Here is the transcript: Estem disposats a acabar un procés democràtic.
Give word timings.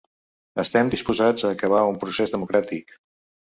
Estem 0.63 0.89
disposats 0.93 1.45
a 1.45 1.53
acabar 1.59 1.85
un 1.93 2.03
procés 2.07 2.37
democràtic. 2.39 3.01